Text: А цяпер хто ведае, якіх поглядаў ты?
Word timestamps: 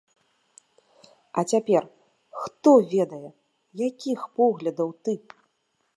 А 1.41 1.43
цяпер 1.51 1.83
хто 2.45 2.71
ведае, 2.95 3.29
якіх 3.87 4.19
поглядаў 4.41 4.89
ты? 5.07 5.13